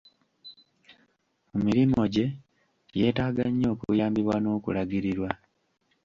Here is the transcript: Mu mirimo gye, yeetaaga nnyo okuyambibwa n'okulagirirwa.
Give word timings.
Mu 1.51 1.59
mirimo 1.65 2.01
gye, 2.13 2.27
yeetaaga 2.97 3.43
nnyo 3.49 3.67
okuyambibwa 3.73 4.35
n'okulagirirwa. 4.39 5.31